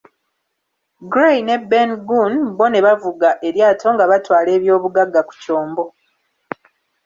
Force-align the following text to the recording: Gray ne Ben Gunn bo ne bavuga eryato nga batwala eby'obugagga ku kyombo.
Gray 1.11 1.39
ne 1.45 1.55
Ben 1.71 1.91
Gunn 2.07 2.33
bo 2.57 2.65
ne 2.69 2.79
bavuga 2.85 3.29
eryato 3.47 3.87
nga 3.93 4.05
batwala 4.11 4.49
eby'obugagga 4.57 5.21
ku 5.27 5.33
kyombo. 5.41 5.83